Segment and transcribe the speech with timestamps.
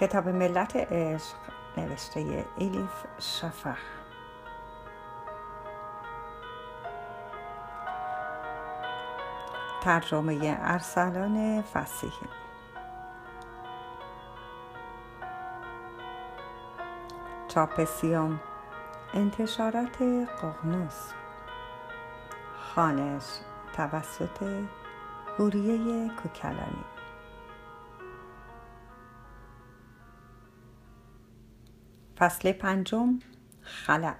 [0.00, 1.36] کتاب ملت عشق
[1.76, 3.78] نوشته ایلیف شفخ
[9.82, 12.28] ترجمه ارسلان فسیحی.
[17.48, 18.40] چاپ سیوم
[19.14, 20.02] انتشارات
[20.42, 21.12] قغنوس.
[22.74, 23.24] خانش
[23.76, 24.42] توسط
[25.38, 26.97] هوریه کوکلانی.
[32.18, 33.18] فصل پنجم
[33.60, 34.14] خلع.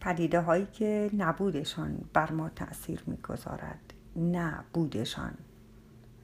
[0.00, 3.94] پدیده هایی که نبودشان بر ما تأثیر می‌گذارد.
[4.16, 5.34] نه بودشان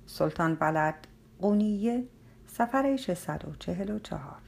[0.06, 1.06] سلطان بلد
[1.40, 2.04] قونیه
[2.46, 4.40] سفر 644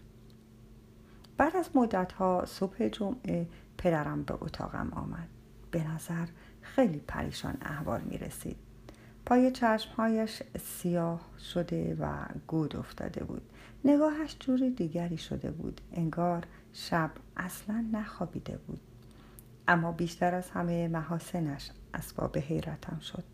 [1.37, 3.49] بعد از مدت ها صبح جمعه
[3.79, 5.29] پدرم به اتاقم آمد.
[5.71, 6.27] به نظر
[6.63, 8.70] خیلی پریشان احوال می رسید
[9.27, 11.21] پای چشمهایش سیاه
[11.53, 13.43] شده و گود افتاده بود.
[13.85, 15.81] نگاهش جور دیگری شده بود.
[15.93, 18.81] انگار شب اصلا نخوابیده بود.
[19.69, 23.25] اما بیشتر از همه محاسنش اسباب حیرتم شد.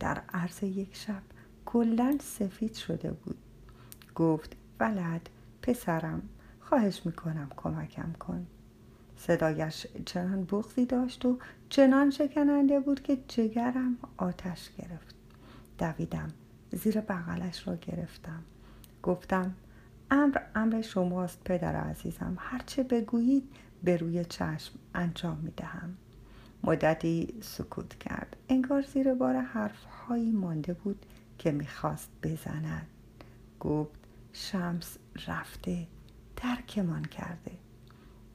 [0.00, 1.22] در عرض یک شب
[1.66, 3.38] کلا سفید شده بود.
[4.14, 5.28] گفت ولد
[5.62, 6.22] پسرم
[6.60, 8.46] خواهش می‌کنم کمکم کن.
[9.16, 15.17] صدایش چنان بغزی داشت و چنان شکننده بود که جگرم آتش گرفت.
[15.78, 16.28] دویدم
[16.72, 18.42] زیر بغلش را گرفتم.
[19.02, 19.54] گفتم
[20.10, 23.50] امر امر شماست پدر عزیزم هرچه بگویید
[23.84, 25.96] به روی چشم انجام می دهم
[26.64, 28.36] مدتی سکوت کرد.
[28.48, 31.06] انگار زیر بار حرفهایی مانده بود
[31.38, 32.86] که می‌خواست بزند.
[33.60, 33.98] گفت
[34.32, 35.86] شمس رفته
[36.36, 37.52] ترکمان کرده.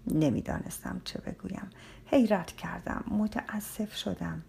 [0.08, 1.70] نمی‌دانستم چه بگویم.
[2.06, 3.04] حیرت کردم.
[3.08, 4.42] متاسف شدم.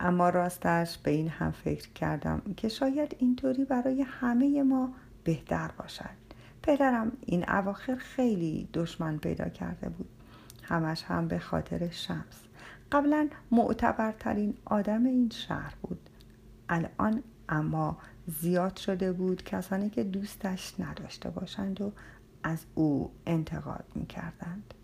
[0.00, 4.92] اما راستش به این هم فکر کردم که شاید اینطوری برای همه ما
[5.24, 6.20] بهتر باشد.
[6.62, 10.08] پدرم این اواخر خیلی دشمن پیدا کرده بود.
[10.62, 12.40] همش هم به خاطر شمس.
[12.92, 16.10] قبلا معتبرترین آدم این شهر بود.
[16.68, 21.92] الان اما زیاد شده بود کسانی که دوستش نداشته باشند و
[22.42, 24.74] از او انتقاد می کردند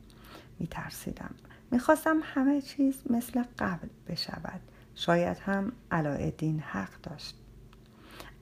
[0.58, 1.34] می ترسیدم
[1.70, 4.60] می خواستم همه چیز مثل قبل بشود.
[4.96, 7.38] شاید هم علایالدین حق داشت.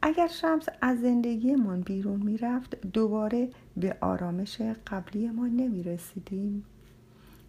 [0.03, 6.65] اگر شمس از زندگیمان بیرون می‌رفت دوباره به آرامش قبلی ما نمی رسیدیم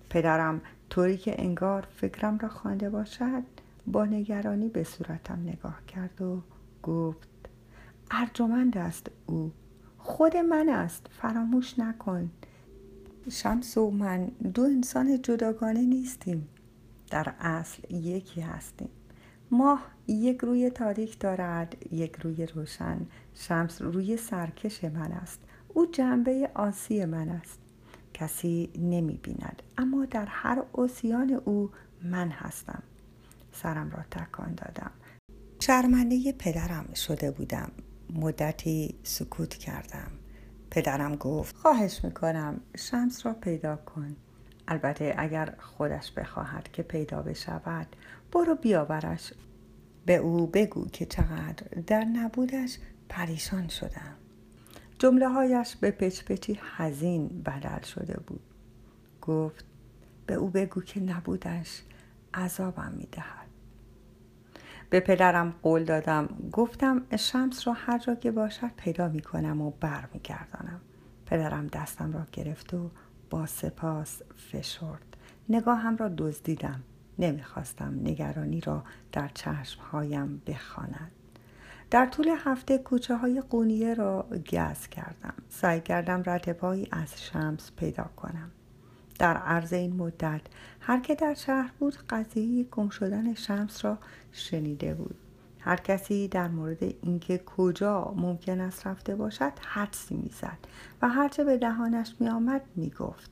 [0.09, 3.43] پدرم طوری که انگار فکرم را خوانده باشد
[3.87, 6.41] با نگرانی به صورتم نگاه کرد و
[6.83, 7.29] گفت
[8.11, 9.51] ارجمند است او.
[9.97, 12.31] خود من است فراموش نکن.
[13.29, 16.47] شمس و من دو انسان جداگانه نیستیم.
[17.09, 18.89] در اصل یکی هستیم.
[19.51, 22.97] ماه یک روی تاریک دارد یک روی روشن.
[23.33, 25.39] شمس روی سرکش من است.
[25.67, 27.59] او جنبه آسی من است.
[28.13, 31.69] کسی نمی بیند اما در هر اوسیان او
[32.03, 32.83] من هستم.
[33.51, 34.91] سرم را تکان دادم.
[35.59, 37.71] شرمنده پدرم شده بودم.
[38.13, 40.11] مدتی سکوت کردم.
[40.71, 44.15] پدرم گفت خواهش می‌کنم شمس را پیدا کن.
[44.67, 47.95] البته اگر خودش بخواهد که پیدا بشود
[48.31, 49.33] برو بیاورش.
[50.05, 52.77] به او بگو که چقدر در نبودش
[53.09, 54.15] پریشان شدم.
[54.99, 58.41] جمله هایش به پچ پچی حزین بدل شده بود.
[59.21, 59.65] گفت
[60.25, 61.81] به او بگو که نبودش
[62.33, 63.45] عذابم می‌دهد.
[64.89, 69.71] به پدرم قول دادم گفتم شمس را هر جا که باشد پیدا می کنم و
[69.71, 70.21] بر می.
[71.25, 72.91] پدرم دستم را گرفت و
[73.45, 75.17] سپاس فشرد.
[75.49, 76.83] نگاهم را دزدیدم.
[77.19, 81.11] نمی‌خواستم نگرانی را در چشمهایم بخواند.
[81.91, 85.33] در طول هفته کوچه های قونیه را گز کردم.
[85.49, 88.51] سعی کردم رتبایی از شمس پیدا کنم.
[89.19, 90.41] در عرض این مدت
[90.79, 93.97] هر که در شهر بود قضیه گم شدن شمس را
[94.31, 95.24] شنیده بود.
[95.65, 100.57] هر کسی در مورد اینکه کجا ممکن است رفته باشد حدسی می‌زد
[101.01, 103.31] و هرچه به دهانش میآمد می‌گفت.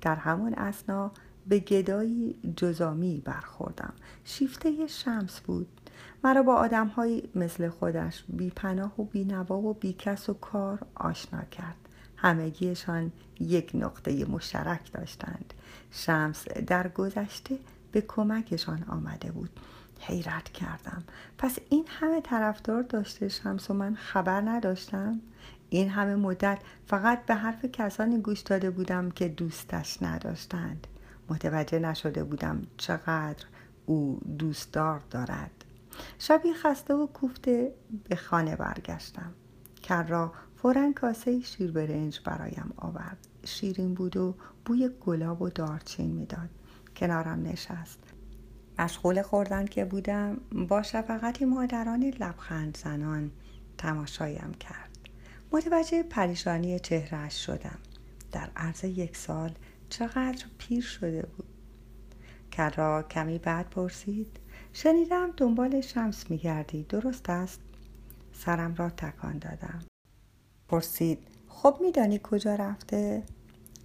[0.00, 1.10] در همون اسنا
[1.46, 3.92] به گدایی جزامی برخوردم.
[4.24, 5.68] شیفته شمس بود.
[6.24, 10.78] مرا با آدمهایی مثل خودش بی پناه و بی نوا و بی کس و کار
[10.94, 11.76] آشنا کرد.
[12.16, 15.54] همگیشان یک نقطه مشترک داشتند.
[15.90, 17.58] شمس در گذشته
[17.92, 19.50] به کمکشان آمده بود.
[20.06, 21.04] حیرت کردم.
[21.38, 25.20] پس این همه طرفدار داشته شمس و من خبر نداشتم؟
[25.70, 30.86] این همه مدت فقط به حرف کسانی گوش داده بودم که دوستش نداشتند.
[31.28, 33.44] متوجه نشده بودم چقدر
[33.86, 35.64] او دوستدار دارد.
[36.18, 37.74] شبی خسته و کوفته
[38.08, 39.32] به خانه برگشتم.
[39.82, 43.18] کر را فورا کاسه شیر برنج برایم آورد.
[43.44, 44.34] شیرین بود و
[44.64, 46.48] بوی گلاب و دارچین می‌داد.
[46.96, 48.13] کنارم نشست.
[48.78, 50.36] مشغول خوردن که بودم
[50.68, 53.30] با شفقتی مادرانی لبخند زنان
[53.78, 54.90] تماشایم کرد.
[55.52, 57.78] متوجه پریشانی چهرهش شدم.
[58.32, 59.52] در عرض یک سال
[59.88, 61.46] چقدر پیر شده بود؟
[62.50, 64.40] کرا کمی بعد پرسید
[64.72, 67.60] شنیدم دنبال شمس میگردی درست است؟
[68.32, 69.80] سرم را تکان دادم.
[70.68, 71.18] پرسید
[71.48, 73.22] خب میدانی کجا رفته؟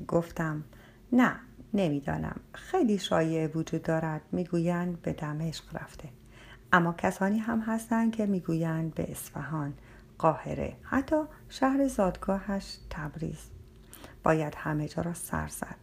[0.07, 0.63] گفتم
[1.11, 1.39] نه.
[1.73, 2.39] نمی‌دانم.
[2.53, 4.21] خیلی شایعه وجود دارد.
[4.31, 6.09] می‌گویند به دمشق رفته.
[6.73, 9.73] اما کسانی هم هستند که می‌گویند به اصفهان
[10.17, 13.39] قاهره حتی شهر زادگاهش تبریز.
[14.23, 15.75] باید همه جا را سر زد.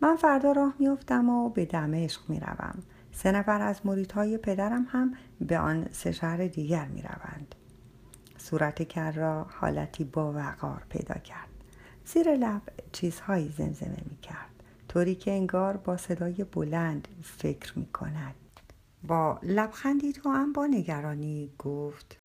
[0.00, 2.82] من فردا راه میافتم و به دمشق می‌روم.
[3.12, 7.54] سه نفر از مریدهای پدرم هم به آن سه شهر دیگر می‌روند.
[8.38, 11.48] صورت کر را حالتی با وقار پیدا کرد.
[12.04, 12.62] زیر لب
[12.92, 14.51] چیزهایی زمزمه می کرد
[14.92, 18.34] طوری که انگار با صدای بلند فکر می کند
[19.04, 22.18] با لبخندی تو هم با نگرانی گفت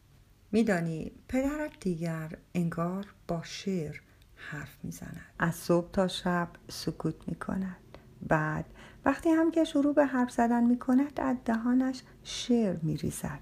[0.51, 3.95] میدانی پدرت دیگر انگار با شعر
[4.35, 5.21] حرف می‌زند.
[5.39, 7.97] از صبح تا شب سکوت می کند
[8.27, 8.65] بعد
[9.05, 13.39] وقتی هم که شروع به حرف زدن می کند از دهانش شعر می ریزد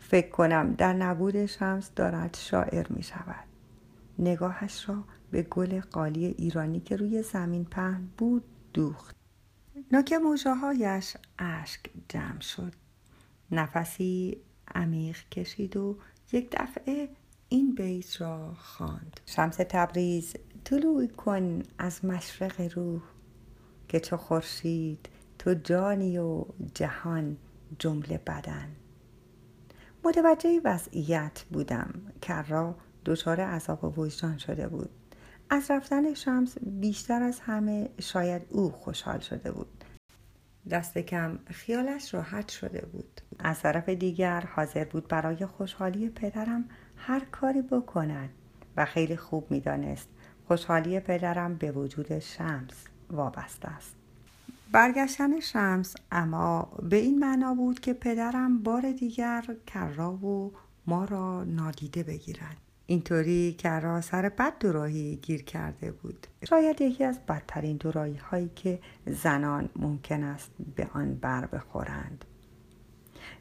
[0.00, 3.44] فکر کنم در نبود شمس دارد شاعر می شود
[4.18, 9.16] نگاهش را به گل قالی ایرانی که روی زمین پهن بود دوخت.
[9.92, 12.72] نوک موجهایش اشک جمع شد.
[13.50, 14.38] نفسی
[14.74, 15.96] عمیق کشید و
[16.32, 17.08] یک دفعه
[17.48, 19.20] این بیت را خواند.
[19.26, 20.34] شمس تبریز
[20.64, 23.02] طلوع کن از مشرق روح
[23.88, 25.08] که چو خورشید
[25.38, 26.44] تو جانی و
[26.74, 27.36] جهان
[27.78, 28.68] جمله بدن.
[30.04, 34.90] متوجه وضعیت بودم کرا دچار عذاب وجدان شده بود.
[35.50, 39.84] از رفتن شمس بیشتر از همه شاید او خوشحال شده بود.
[40.70, 43.20] دست کم خیالش راحت شده بود.
[43.38, 46.64] از طرف دیگر حاضر بود برای خوشحالی پدرم
[46.96, 48.30] هر کاری بکند
[48.76, 50.08] و خیلی خوب می‌دانست
[50.48, 53.94] خوشحالی پدرم به وجود شمس وابسته است.
[54.72, 60.52] برگشتن شمس اما به این معنا بود که پدرم بار دیگر کرا و
[60.86, 62.67] ما را نادیده بگیرد.
[62.90, 66.26] اینطوری کرا سر بد دوراهی گیر کرده بود.
[66.48, 72.24] شاید یکی از بدترین دوراهی هایی که زنان ممکن است به آن بر بخورند.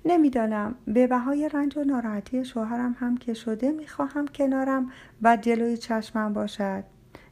[0.05, 4.91] نمی‌دانم به بهای رنج و ناراحتی شوهرم هم که شده می‌خواهم کنارم
[5.21, 6.83] و جلوی چشمم باشد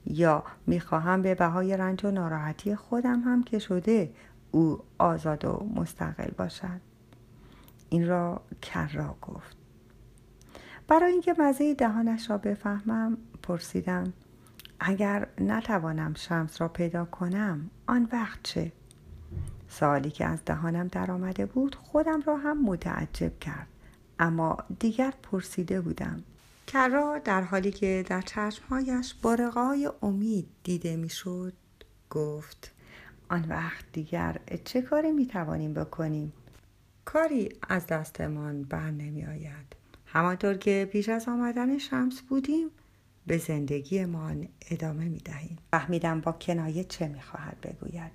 [0.05, 4.11] یا می‌خواهم به بهای رنج و ناراحتی خودم هم که شده
[4.51, 6.81] او آزاد و مستقل باشد.
[7.89, 9.64] این را کرا گفت.
[10.87, 14.13] برای اینکه مزه دهانش را بفهمم پرسیدم
[14.79, 18.71] اگر نتوانم شمس را پیدا کنم آن وقت چه؟
[19.67, 23.67] سوالی که از دهانم درآمده بود خودم را هم متعجب کرد.
[24.19, 26.23] اما دیگر پرسیده بودم
[26.67, 31.53] کرا در حالی که در چشمهایش بارقای امید دیده می‌شد
[32.09, 32.71] گفت
[33.29, 36.33] آن وقت دیگر چه کاری می توانیم بکنیم؟
[37.05, 39.75] کاری از دستمان بر نمی آید
[40.15, 42.69] همانطور که پیش از آمدن شمس بودیم
[43.27, 48.11] به زندگیمان ادامه می دهیم فهمیدم با کنایه چه می خواهد بگوید.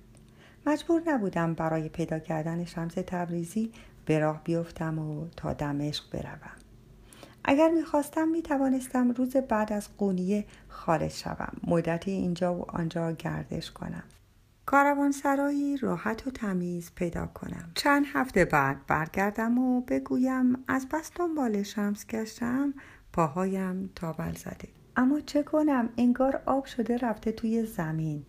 [0.65, 3.71] مجبور نبودم برای پیدا کردن شمس تبریزی
[4.05, 6.57] به راه بیفتم و تا دمشق بروم.
[7.43, 11.53] اگر می‌خواستم می‌توانستم روز بعد از قونیه خارج شوم.
[11.67, 14.03] مدتی اینجا و آنجا گردش کنم.
[15.11, 17.71] سرایی راحت و تمیز پیدا کنم.
[17.75, 22.73] چند هفته بعد برگردم و بگویم از بس دنبال شمس گشتم
[23.13, 24.67] پاهایم تابل زده.
[24.95, 28.25] اما چه کنم؟ انگار آب شده رفته توی زمین.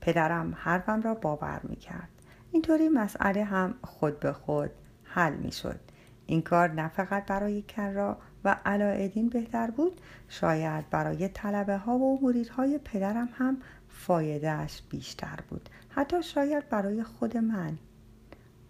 [0.00, 2.08] پدرم حرفم را باور می‌کرد.
[2.52, 4.70] اینطوری مسئله هم خود به خود
[5.04, 5.80] حل می‌شد.
[6.26, 12.20] این کار نه فقط برای کرا و علایدین بهتر بود شاید برای طلبه ها و
[12.22, 13.56] مریدهای پدرم هم
[13.98, 15.68] فایدهش بیشتر بود.
[15.88, 17.78] حتی شاید برای خود من.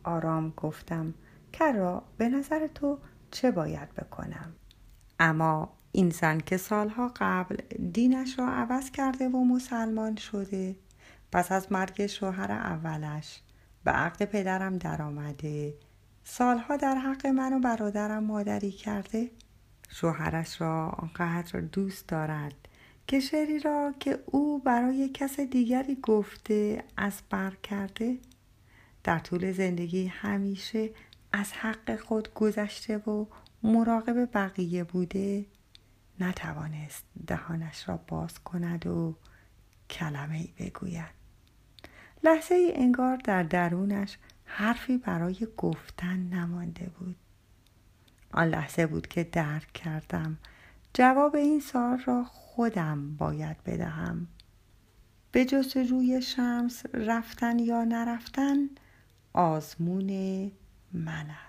[0.04, 1.14] آرام گفتم
[1.52, 2.99] کرا به نظر تو
[3.30, 4.52] چه باید بکنم؟
[5.20, 7.56] اما این زن که سالها قبل
[7.92, 10.76] دینش را عوض کرده و مسلمان شده
[11.32, 13.42] پس از مرگ شوهر اولش
[13.85, 15.75] به عقد پدرم درآمده
[16.25, 19.30] سالها در حق من و برادرم مادری کرده
[19.88, 22.67] شوهرش را آنقدر دوست دارد
[23.09, 28.19] که شعری را که او برای کس دیگری گفته از بر کرده
[29.05, 30.91] در طول زندگی همیشه
[31.33, 33.27] از حق خود گذشته و
[33.62, 35.47] مراقب بقیه بوده
[36.21, 39.17] نتوانست دهانش را باز کند و
[39.91, 41.19] کلمه ای بگوید.
[42.25, 47.17] لحظه ای انگار در درونش حرفی برای گفتن نمانده بود.
[48.33, 50.38] آن لحظه بود که درک کردم
[50.95, 54.28] جواب این سال را خودم باید بدهم.
[55.33, 58.57] به جستجوی شمس رفتن یا نرفتن
[59.33, 60.11] آزمون
[60.92, 61.48] من است.